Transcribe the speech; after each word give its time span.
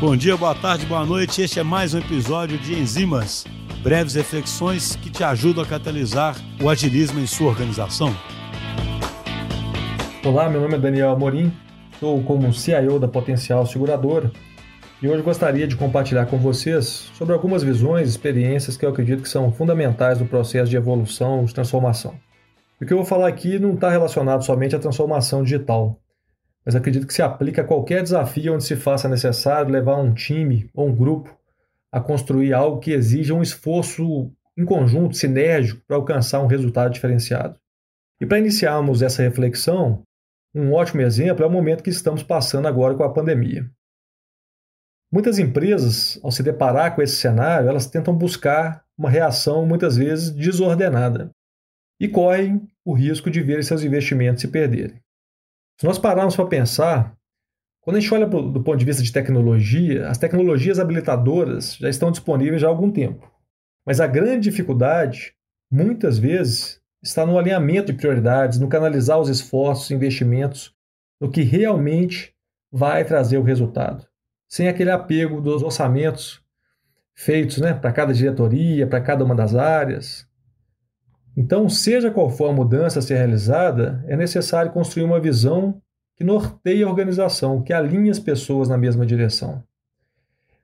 Bom 0.00 0.16
dia, 0.16 0.36
boa 0.36 0.54
tarde, 0.54 0.84
boa 0.86 1.06
noite. 1.06 1.40
Este 1.40 1.60
é 1.60 1.62
mais 1.62 1.94
um 1.94 1.98
episódio 1.98 2.58
de 2.58 2.74
Enzimas, 2.74 3.46
breves 3.80 4.14
reflexões 4.14 4.96
que 4.96 5.08
te 5.08 5.22
ajudam 5.22 5.62
a 5.62 5.66
catalisar 5.66 6.36
o 6.60 6.68
agilismo 6.68 7.20
em 7.20 7.26
sua 7.26 7.48
organização. 7.48 8.14
Olá, 10.24 10.50
meu 10.50 10.60
nome 10.60 10.74
é 10.74 10.78
Daniel 10.78 11.10
Amorim, 11.10 11.52
sou 12.00 12.22
como 12.24 12.52
CIO 12.52 12.98
da 12.98 13.06
Potencial 13.06 13.64
Seguradora 13.66 14.32
e 15.00 15.08
hoje 15.08 15.22
gostaria 15.22 15.66
de 15.66 15.76
compartilhar 15.76 16.26
com 16.26 16.38
vocês 16.38 17.08
sobre 17.14 17.32
algumas 17.32 17.62
visões 17.62 18.08
e 18.08 18.10
experiências 18.10 18.76
que 18.76 18.84
eu 18.84 18.90
acredito 18.90 19.22
que 19.22 19.28
são 19.28 19.52
fundamentais 19.52 20.18
no 20.18 20.26
processo 20.26 20.68
de 20.68 20.76
evolução, 20.76 21.44
de 21.44 21.54
transformação. 21.54 22.14
O 22.82 22.84
que 22.84 22.92
eu 22.92 22.98
vou 22.98 23.06
falar 23.06 23.28
aqui 23.28 23.60
não 23.60 23.74
está 23.74 23.90
relacionado 23.90 24.44
somente 24.44 24.74
à 24.74 24.78
transformação 24.78 25.44
digital, 25.44 26.00
mas 26.64 26.74
acredito 26.74 27.06
que 27.06 27.14
se 27.14 27.22
aplica 27.22 27.62
a 27.62 27.66
qualquer 27.66 28.02
desafio 28.02 28.54
onde 28.54 28.64
se 28.64 28.74
faça 28.74 29.08
necessário 29.08 29.70
levar 29.70 29.96
um 29.96 30.14
time 30.14 30.70
ou 30.72 30.88
um 30.88 30.94
grupo 30.94 31.36
a 31.92 32.00
construir 32.00 32.52
algo 32.52 32.80
que 32.80 32.92
exija 32.92 33.34
um 33.34 33.42
esforço 33.42 34.32
em 34.56 34.64
conjunto, 34.64 35.16
sinérgico, 35.16 35.82
para 35.86 35.96
alcançar 35.96 36.40
um 36.40 36.46
resultado 36.46 36.92
diferenciado. 36.92 37.58
E 38.20 38.26
para 38.26 38.38
iniciarmos 38.38 39.02
essa 39.02 39.22
reflexão, 39.22 40.02
um 40.54 40.72
ótimo 40.72 41.02
exemplo 41.02 41.44
é 41.44 41.46
o 41.46 41.50
momento 41.50 41.82
que 41.82 41.90
estamos 41.90 42.22
passando 42.22 42.66
agora 42.66 42.94
com 42.94 43.02
a 43.02 43.12
pandemia. 43.12 43.68
Muitas 45.12 45.38
empresas, 45.38 46.18
ao 46.22 46.32
se 46.32 46.42
deparar 46.42 46.94
com 46.94 47.02
esse 47.02 47.16
cenário, 47.16 47.68
elas 47.68 47.86
tentam 47.86 48.16
buscar 48.16 48.84
uma 48.96 49.10
reação 49.10 49.66
muitas 49.66 49.96
vezes 49.96 50.30
desordenada 50.30 51.30
e 52.00 52.08
correm 52.08 52.66
o 52.84 52.92
risco 52.92 53.30
de 53.30 53.40
ver 53.40 53.62
seus 53.62 53.82
investimentos 53.82 54.40
se 54.40 54.48
perderem. 54.48 55.03
Se 55.76 55.86
nós 55.86 55.98
pararmos 55.98 56.36
para 56.36 56.46
pensar, 56.46 57.16
quando 57.80 57.96
a 57.96 58.00
gente 58.00 58.14
olha 58.14 58.26
do 58.26 58.62
ponto 58.62 58.78
de 58.78 58.84
vista 58.84 59.02
de 59.02 59.12
tecnologia, 59.12 60.08
as 60.08 60.18
tecnologias 60.18 60.78
habilitadoras 60.78 61.76
já 61.76 61.88
estão 61.88 62.10
disponíveis 62.10 62.62
já 62.62 62.68
há 62.68 62.70
algum 62.70 62.90
tempo. 62.90 63.30
Mas 63.84 64.00
a 64.00 64.06
grande 64.06 64.48
dificuldade, 64.48 65.34
muitas 65.70 66.18
vezes, 66.18 66.80
está 67.02 67.26
no 67.26 67.38
alinhamento 67.38 67.92
de 67.92 67.98
prioridades, 67.98 68.58
no 68.58 68.68
canalizar 68.68 69.20
os 69.20 69.28
esforços, 69.28 69.90
investimentos, 69.90 70.74
no 71.20 71.30
que 71.30 71.42
realmente 71.42 72.34
vai 72.72 73.04
trazer 73.04 73.36
o 73.36 73.42
resultado. 73.42 74.06
Sem 74.48 74.68
aquele 74.68 74.90
apego 74.90 75.40
dos 75.40 75.62
orçamentos 75.62 76.42
feitos 77.14 77.58
né, 77.58 77.74
para 77.74 77.92
cada 77.92 78.14
diretoria, 78.14 78.86
para 78.86 79.00
cada 79.00 79.24
uma 79.24 79.34
das 79.34 79.54
áreas, 79.54 80.26
então, 81.36 81.68
seja 81.68 82.10
qual 82.10 82.30
for 82.30 82.50
a 82.50 82.52
mudança 82.52 83.00
a 83.00 83.02
ser 83.02 83.16
realizada, 83.16 84.04
é 84.06 84.16
necessário 84.16 84.72
construir 84.72 85.04
uma 85.04 85.18
visão 85.18 85.80
que 86.16 86.22
norteie 86.22 86.84
a 86.84 86.88
organização, 86.88 87.60
que 87.60 87.72
alinhe 87.72 88.10
as 88.10 88.20
pessoas 88.20 88.68
na 88.68 88.78
mesma 88.78 89.04
direção. 89.04 89.62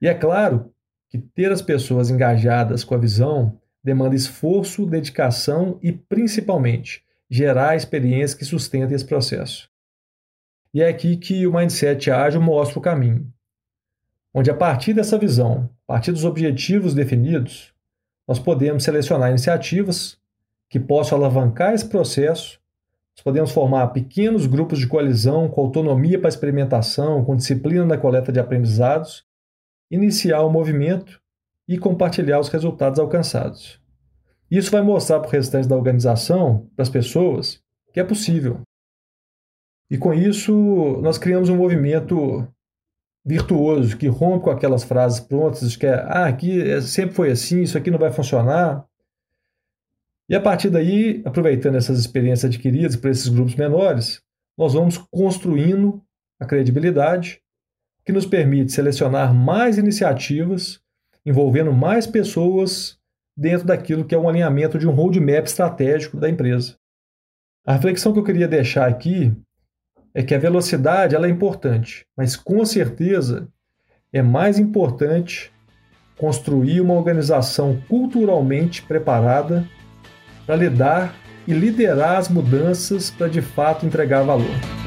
E 0.00 0.06
é 0.06 0.14
claro 0.14 0.70
que 1.08 1.16
ter 1.16 1.50
as 1.50 1.62
pessoas 1.62 2.10
engajadas 2.10 2.84
com 2.84 2.94
a 2.94 2.98
visão 2.98 3.58
demanda 3.82 4.14
esforço, 4.14 4.84
dedicação 4.84 5.78
e, 5.82 5.90
principalmente, 5.90 7.02
gerar 7.30 7.74
experiências 7.74 8.34
que 8.34 8.44
sustentem 8.44 8.94
esse 8.94 9.06
processo. 9.06 9.70
E 10.74 10.82
é 10.82 10.88
aqui 10.88 11.16
que 11.16 11.46
o 11.46 11.54
Mindset 11.54 12.10
Ágil 12.10 12.42
mostra 12.42 12.78
o 12.78 12.82
caminho, 12.82 13.32
onde, 14.34 14.50
a 14.50 14.54
partir 14.54 14.92
dessa 14.92 15.16
visão, 15.16 15.70
a 15.86 15.94
partir 15.94 16.12
dos 16.12 16.26
objetivos 16.26 16.92
definidos, 16.92 17.72
nós 18.26 18.38
podemos 18.38 18.84
selecionar 18.84 19.30
iniciativas 19.30 20.18
que 20.68 20.78
possam 20.78 21.18
alavancar 21.18 21.74
esse 21.74 21.88
processo. 21.88 22.60
Nós 23.16 23.24
podemos 23.24 23.50
formar 23.50 23.88
pequenos 23.88 24.46
grupos 24.46 24.78
de 24.78 24.86
coalizão 24.86 25.48
com 25.48 25.60
autonomia 25.60 26.18
para 26.18 26.28
experimentação, 26.28 27.24
com 27.24 27.36
disciplina 27.36 27.84
na 27.84 27.98
coleta 27.98 28.30
de 28.30 28.38
aprendizados, 28.38 29.24
iniciar 29.90 30.42
o 30.42 30.50
movimento 30.50 31.20
e 31.66 31.78
compartilhar 31.78 32.38
os 32.38 32.48
resultados 32.48 32.98
alcançados. 32.98 33.80
Isso 34.50 34.70
vai 34.70 34.80
mostrar 34.80 35.20
para 35.20 35.28
o 35.28 35.32
restante 35.32 35.68
da 35.68 35.76
organização, 35.76 36.68
para 36.74 36.82
as 36.82 36.88
pessoas, 36.88 37.60
que 37.92 38.00
é 38.00 38.04
possível. 38.04 38.62
E 39.90 39.98
com 39.98 40.12
isso, 40.12 40.52
nós 41.02 41.18
criamos 41.18 41.48
um 41.48 41.56
movimento 41.56 42.46
virtuoso 43.24 43.96
que 43.96 44.06
rompe 44.06 44.44
com 44.44 44.50
aquelas 44.50 44.84
frases 44.84 45.20
prontas 45.20 45.70
de 45.70 45.78
que 45.78 45.86
ah, 45.86 46.26
aqui 46.26 46.80
sempre 46.80 47.14
foi 47.14 47.30
assim, 47.30 47.62
isso 47.62 47.76
aqui 47.76 47.90
não 47.90 47.98
vai 47.98 48.10
funcionar. 48.10 48.86
E 50.28 50.34
a 50.34 50.40
partir 50.40 50.68
daí, 50.68 51.22
aproveitando 51.24 51.76
essas 51.76 51.98
experiências 51.98 52.50
adquiridas 52.50 52.96
por 52.96 53.10
esses 53.10 53.28
grupos 53.28 53.54
menores, 53.54 54.20
nós 54.56 54.74
vamos 54.74 54.98
construindo 55.10 56.02
a 56.38 56.44
credibilidade 56.44 57.40
que 58.04 58.12
nos 58.12 58.26
permite 58.26 58.72
selecionar 58.72 59.32
mais 59.32 59.78
iniciativas 59.78 60.80
envolvendo 61.24 61.72
mais 61.72 62.06
pessoas 62.06 62.98
dentro 63.36 63.66
daquilo 63.66 64.04
que 64.04 64.14
é 64.14 64.18
um 64.18 64.28
alinhamento 64.28 64.78
de 64.78 64.88
um 64.88 64.92
roadmap 64.92 65.46
estratégico 65.46 66.16
da 66.16 66.28
empresa. 66.28 66.76
A 67.66 67.74
reflexão 67.74 68.12
que 68.12 68.18
eu 68.18 68.24
queria 68.24 68.48
deixar 68.48 68.88
aqui 68.88 69.32
é 70.14 70.22
que 70.22 70.34
a 70.34 70.38
velocidade 70.38 71.14
ela 71.14 71.26
é 71.26 71.30
importante, 71.30 72.06
mas 72.16 72.34
com 72.34 72.64
certeza 72.64 73.48
é 74.12 74.22
mais 74.22 74.58
importante 74.58 75.52
construir 76.16 76.80
uma 76.80 76.94
organização 76.94 77.80
culturalmente 77.88 78.82
preparada 78.82 79.68
para 80.48 80.56
lidar 80.56 81.14
e 81.46 81.52
liderar 81.52 82.16
as 82.16 82.30
mudanças 82.30 83.10
para 83.10 83.28
de 83.28 83.42
fato 83.42 83.84
entregar 83.84 84.22
valor. 84.22 84.77